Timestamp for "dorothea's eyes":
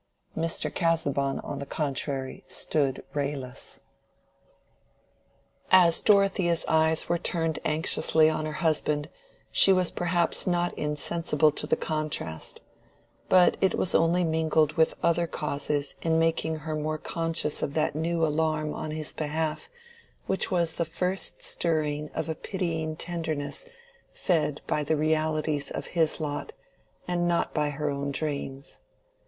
6.01-7.07